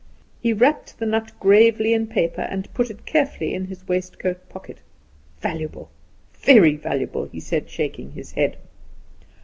[0.41, 4.79] He wrapped the nut gravely in paper, and put it carefully in his waistcoat pocket.
[5.41, 5.91] "Valuable,
[6.33, 8.57] very valuable!" he said, shaking his head.